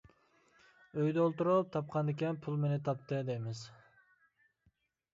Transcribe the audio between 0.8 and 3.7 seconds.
ئۆيدە ئولتۇرۇپ تاپقاندىكىن «پۇل مېنى تاپتى» دەيمىز.